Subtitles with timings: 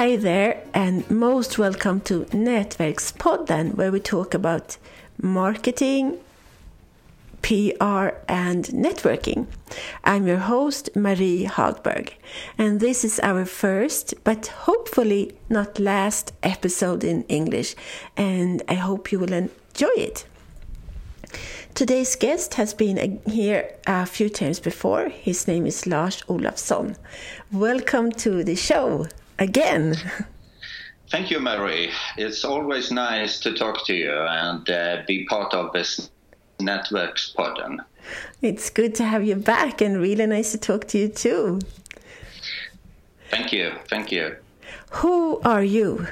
[0.00, 4.78] Hi there, and most welcome to Nätverkspodden, where we talk about
[5.20, 6.16] marketing,
[7.42, 9.46] PR, and networking.
[10.02, 12.14] I'm your host, Marie Hagberg,
[12.56, 17.76] and this is our first, but hopefully not last, episode in English,
[18.16, 20.24] and I hope you will enjoy it.
[21.74, 25.10] Today's guest has been here a few times before.
[25.10, 26.96] His name is Lars Olofsson.
[27.52, 29.06] Welcome to the show
[29.40, 29.96] again.
[31.10, 31.90] Thank you, Marie.
[32.16, 36.10] It's always nice to talk to you and uh, be part of this
[36.60, 37.78] Nätverkspodden.
[38.42, 41.60] It's good to have you back and really nice to talk to you too.
[43.30, 43.72] Thank you.
[43.88, 44.36] Thank you.
[44.90, 46.06] Who are you?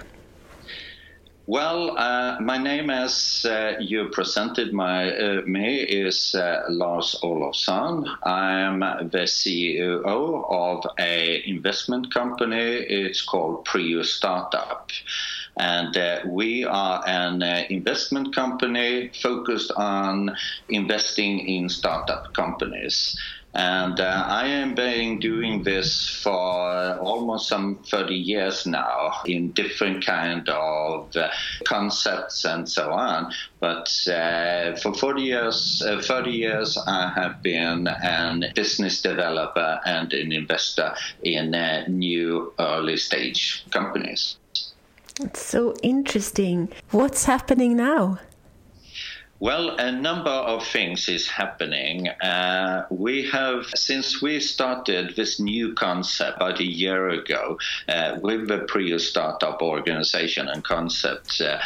[1.51, 8.07] Well, uh, my name, as uh, you presented my, uh, me, is uh, Lars Olofsson.
[8.23, 12.59] I'm the CEO of a investment company.
[12.59, 14.90] It's called Prio Startup.
[15.57, 20.37] And uh, we are an uh, investment company focused on
[20.68, 23.18] investing in startup companies.
[23.59, 30.06] And uh, I have been doing this for almost some 30 years now in different
[30.06, 31.28] kind of uh,
[31.65, 33.32] concepts and so on.
[33.59, 40.12] But uh, for 40 years, uh, 30 years, I have been a business developer and
[40.12, 44.37] an investor in uh, new early stage companies.
[45.20, 46.68] It's so interesting.
[46.93, 48.20] What's happening now?
[49.40, 52.08] Well, a number of things is happening.
[52.08, 57.56] Uh, we have, since we started this new concept about a year ago
[57.88, 61.60] uh, with the Prio Startup organization and concept, uh,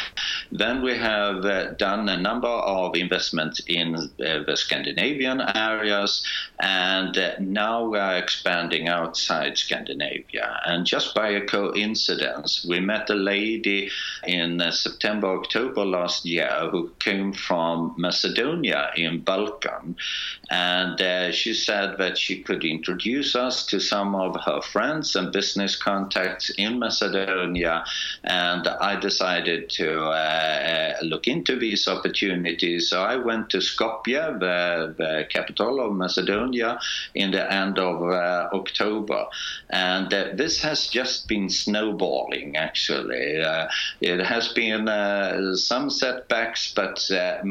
[0.51, 6.23] then we have uh, done a number of investments in uh, the Scandinavian areas,
[6.59, 10.59] and uh, now we are expanding outside Scandinavia.
[10.67, 13.89] And just by a coincidence, we met a lady
[14.27, 19.95] in September, October last year who came from from Macedonia in Balkan,
[20.49, 25.31] and uh, she said that she could introduce us to some of her friends and
[25.31, 27.85] business contacts in Macedonia,
[28.25, 32.89] and I decided to uh, look into these opportunities.
[32.89, 36.79] So I went to Skopje, the, the capital of Macedonia,
[37.15, 39.25] in the end of uh, October,
[39.69, 42.57] and uh, this has just been snowballing.
[42.57, 43.67] Actually, uh,
[44.01, 46.99] it has been uh, some setbacks, but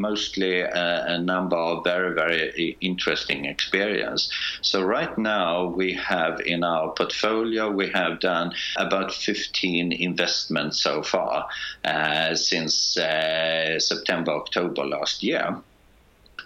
[0.03, 4.21] mostly a, a, number of very, very interesting experience.
[4.61, 11.03] So right now we have in our portfolio, we have done about 15 investments so
[11.03, 11.47] far
[11.85, 15.45] uh, since uh, September, October last year.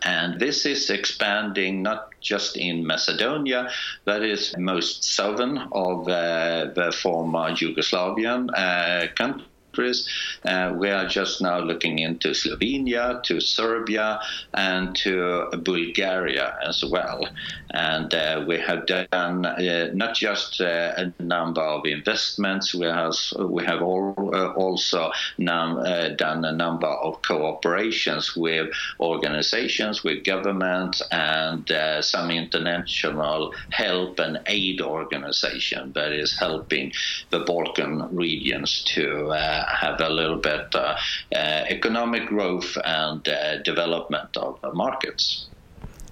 [0.04, 3.62] And this is expanding not just in Macedonia,
[4.06, 9.46] that is most southern of uh, the former Yugoslavian uh, country
[9.78, 10.08] countries.
[10.46, 14.20] Uh, we are just now looking into Slovenia, to Serbia,
[14.54, 17.28] and to Bulgaria as well.
[17.72, 23.14] And uh, we have done uh, not just uh, a number of investments, we have,
[23.40, 30.24] we have all, uh, also num- uh, done a number of cooperations with organizations, with
[30.24, 31.70] governments, and
[32.02, 36.92] some international help and aid organization that is helping
[37.32, 39.32] the Balkan regions to
[39.68, 40.98] have a little bit uh,
[41.36, 45.48] uh, economic growth and uh, development of markets.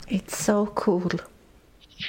[0.07, 1.09] It's so cool.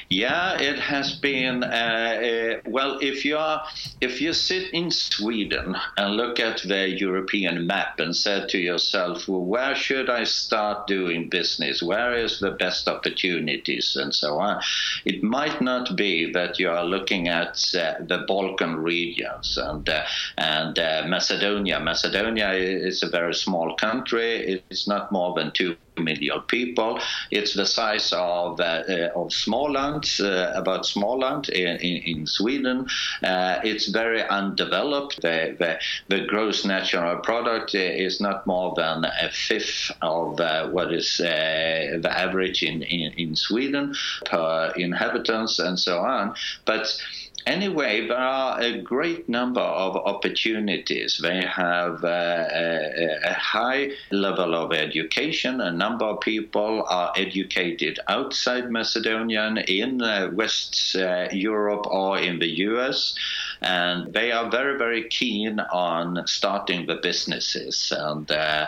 [0.09, 1.63] Yeah, it has been.
[1.63, 3.63] Uh, uh, well, if you are,
[4.01, 9.29] if you sit in Sweden and look at the European map and said to yourself,
[9.29, 11.83] well, where should I start doing business?
[11.83, 14.63] Where is the best opportunities and so on?
[15.05, 20.05] It might not be that you are looking at uh, the Balkan regions and uh,
[20.37, 21.81] and uh, Macedonia.
[21.81, 24.63] Macedonia is a very small country.
[24.71, 27.01] It's not more than two million people.
[27.31, 32.87] It's the size of, uh, uh, of Småland, uh, about Småland in, in, in Sweden.
[33.23, 35.23] Uh, it's very undeveloped.
[35.23, 35.79] The, the,
[36.09, 41.99] the, gross national product is not more than a fifth of uh, what is uh,
[42.01, 43.95] the average in, in, in Sweden
[44.25, 46.35] per inhabitants and so on.
[46.65, 47.01] But
[47.47, 51.19] anyway, there are a great number of opportunities.
[51.23, 52.09] They have uh,
[52.53, 55.61] a, a, high level of education.
[55.61, 62.39] A number of people are educated outside Macedonia, in uh, West uh, Europe or in
[62.39, 63.15] the US.
[63.61, 68.67] And they are very, very keen on starting the businesses and uh,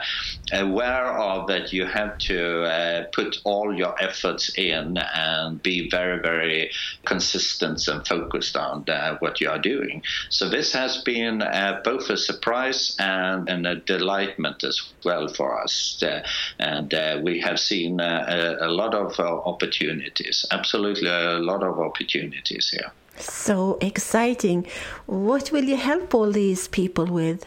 [0.53, 6.21] aware of that you have to uh, put all your efforts in and be very,
[6.21, 6.71] very
[7.05, 10.03] consistent and focused on uh, what you are doing.
[10.31, 15.61] So this has been uh, both a surprise and, and, a delightment as well for
[15.61, 16.03] us.
[16.03, 16.23] Uh,
[16.59, 22.71] and uh, we have seen a, a lot of opportunities, absolutely a lot of opportunities
[22.71, 22.93] here.
[23.21, 24.67] So exciting.
[25.07, 27.45] What will you help all these people with?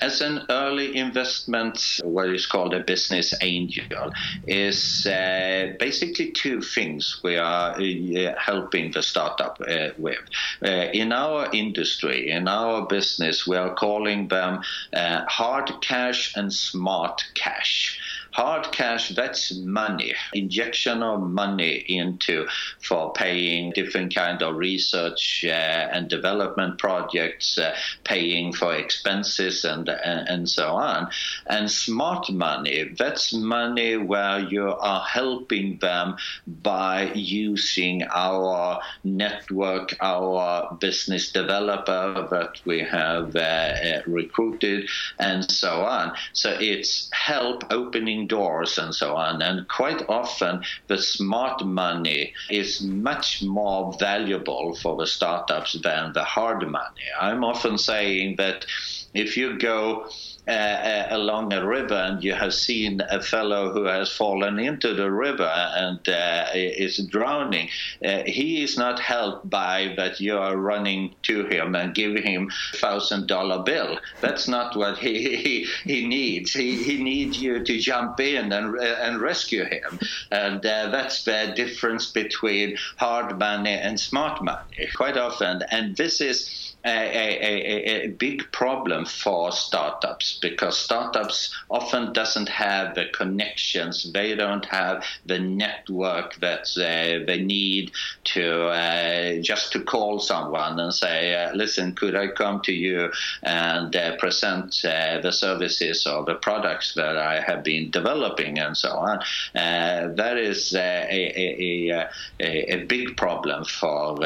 [0.00, 4.12] as an early investment, what is called a business angel,
[4.46, 10.18] is uh, basically two things we are uh, helping the startup uh, with.
[10.64, 14.62] Uh, in our industry, in our business, we are calling them
[14.94, 18.00] uh, hard cash and smart cash.
[18.32, 22.46] Hard cash, that's money, injection of money into
[22.80, 27.74] for paying different kind of research uh, and development projects, uh,
[28.04, 31.10] paying for expenses and, and, and so on.
[31.48, 36.16] And smart money, that's money where you are helping them
[36.46, 44.88] by using our network, our business developer that we have uh, uh recruited,
[45.18, 46.12] and so on.
[46.32, 49.42] So it's help opening doors and so on.
[49.42, 56.24] And quite often, the smart money is much more valuable for the startups than the
[56.24, 57.06] hard money.
[57.20, 58.66] I'm often saying that
[59.14, 60.08] if you go
[60.46, 64.94] uh, uh, along a river and you have seen a fellow who has fallen into
[64.94, 67.68] the river and uh, is drowning,
[68.04, 72.50] uh, he is not helped by that you are running to him and giving him
[72.72, 73.98] a thousand dollar bill.
[74.20, 76.52] That's not what he, he, he needs.
[76.52, 79.98] He, he needs you to jump in and, uh, and rescue him.
[80.30, 85.62] And uh, that's the difference between hard money and smart money quite often.
[85.70, 92.94] And this is a, a, a, big problem for startups because startups often doesn't have
[92.94, 94.10] the connections.
[94.12, 97.92] They don't have the network that they need
[98.24, 103.10] to uh, just to call someone and say uh, listen could i come to you
[103.42, 108.76] and uh, present uh, the services or the products that i have been developing and
[108.76, 109.20] so on?
[109.54, 112.08] That is a,
[112.40, 114.16] a, a, big problem for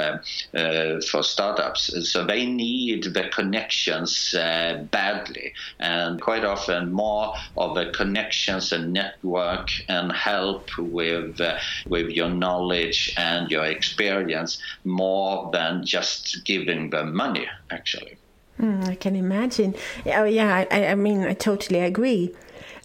[1.11, 2.11] for startups.
[2.13, 8.93] So they need the connections uh, badly, and quite often more of the connections and
[8.93, 11.59] network and help with uh,
[11.89, 17.47] with your knowledge and your experience more than just giving them money.
[17.71, 18.17] Actually,
[18.61, 19.75] mm, I can imagine.
[20.07, 20.65] Oh, yeah.
[20.71, 22.35] I, I mean, I totally agree.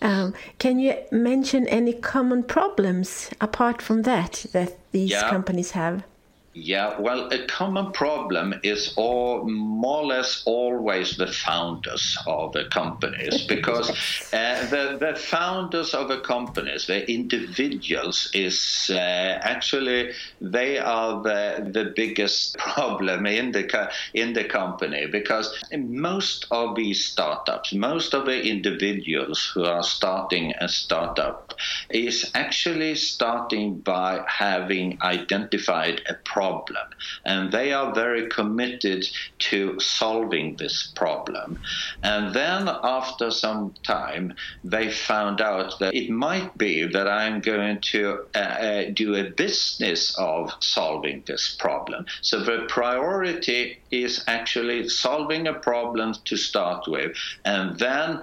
[0.01, 5.29] Um, can you mention any common problems apart from that that these yeah.
[5.29, 6.03] companies have?
[6.61, 12.65] Yeah, well, a common problem is all more or less always the founders of the
[12.65, 13.89] companies because
[14.33, 20.11] uh, the, the founders of the companies, the individuals, is uh, actually
[20.41, 27.05] they are the, the biggest problem in the in the company because most of these
[27.05, 31.53] startups, most of the individuals who are starting a startup,
[31.89, 36.87] is actually starting by having identified a problem problem.
[37.25, 39.05] And they are very committed
[39.49, 41.59] to solving this problem.
[42.03, 47.81] And then after some time, they found out that it might be that I'm going
[47.93, 52.05] to uh, uh, do a business of solving this problem.
[52.21, 58.21] So the priority is actually solving a problem to start with, and then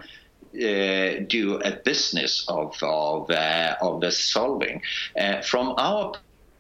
[0.57, 4.81] uh, do a business of of, uh, of the solving.
[5.19, 6.12] Uh, from our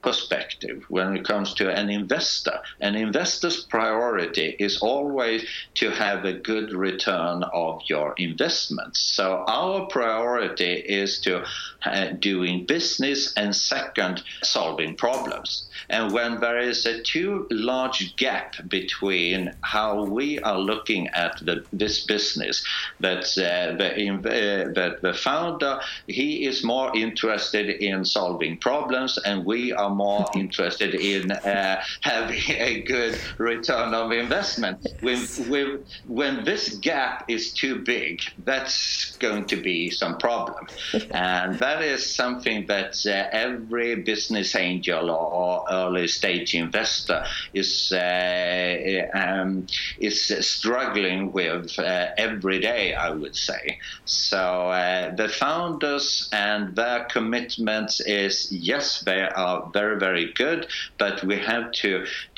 [0.06, 2.60] perspective when it comes to an investor.
[2.80, 5.44] An investor's priority is always
[5.74, 9.00] to have a good return of your investments.
[9.00, 11.44] So our priority is to
[11.84, 15.68] uh, doing business and second solving problems.
[15.88, 21.64] And when there is a too large gap between how we are looking at the,
[21.72, 22.64] this business,
[23.00, 29.44] that uh, the, uh, that the founder he is more interested in solving problems, and
[29.44, 34.86] we are more interested in uh, having a good return of investment.
[35.00, 40.66] When, when, when this gap is too big, that's going to be some problem.
[41.10, 47.24] And that is something that uh, every business angel or, early stage investor
[47.54, 49.66] is, uh, um,
[49.98, 53.78] is struggling with uh, every day, I would say.
[54.04, 60.60] So uh, the founders and their commitment is yes, they are very very good,
[60.98, 61.92] but we have to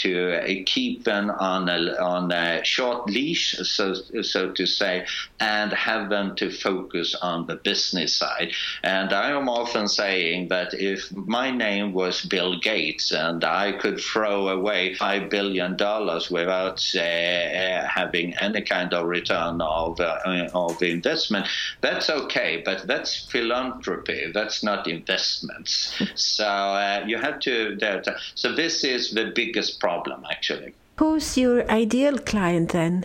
[0.05, 1.79] to keep them on a
[2.17, 5.07] on a short leash, so so to say,
[5.41, 8.51] and have them to focus on the business side.
[8.83, 13.99] And I am often saying that if my name was Bill Gates and I could
[14.01, 20.83] throw away five billion dollars without uh, having any kind of return of uh, of
[20.83, 21.47] investment,
[21.81, 22.63] that's okay.
[22.65, 24.21] But that's philanthropy.
[24.33, 25.95] That's not investments.
[26.15, 28.19] so uh, you have to.
[28.35, 30.75] So this is the biggest problem, actually.
[30.97, 33.05] Who's your ideal client then?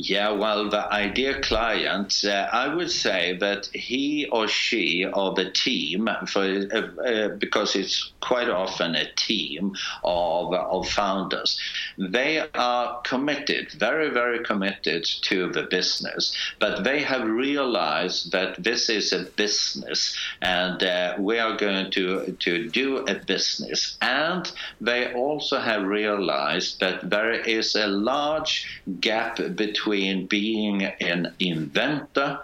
[0.00, 5.50] Yeah, well, the ideal client, uh, I would say that he or she or the
[5.50, 9.74] team, for, uh, uh, because it's quite often a team
[10.04, 11.60] of, of founders,
[11.98, 18.88] they are committed, very, very committed to the business, but they have realized that this
[18.88, 23.98] is a business and uh, we are going to, to do a business.
[24.00, 24.48] And
[24.80, 32.38] they also have realized that there is a large gap between between being an inventor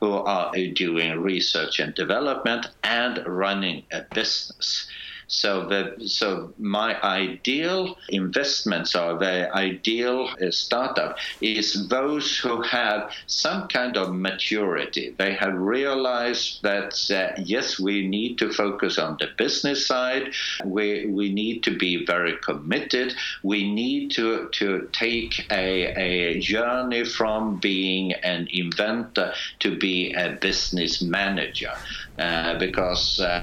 [0.00, 4.86] who are doing research and development and running a business.
[5.32, 13.10] So the so my ideal investments or the ideal uh, startup is those who have
[13.26, 15.14] some kind of maturity.
[15.16, 20.34] They have realized that uh, yes, we need to focus on the business side.
[20.66, 23.14] We we need to be very committed.
[23.42, 30.36] We need to to take a, a journey from being an inventor to be a
[30.42, 31.72] business manager.
[32.18, 33.42] Uh, because uh,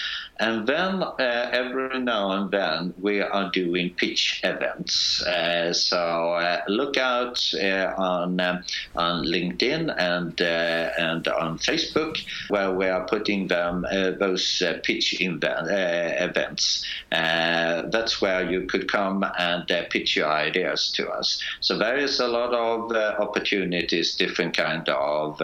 [0.40, 5.22] And then uh, every now and then we are doing pitch events.
[5.22, 8.64] Uh, so uh, look out uh, on um,
[8.96, 13.86] on LinkedIn and uh, and on Facebook where we are putting them
[14.18, 16.84] those pitch event, events.
[17.10, 21.40] that's where you could come and pitch your ideas to us.
[21.60, 25.40] So there is a lot of opportunities, different kind of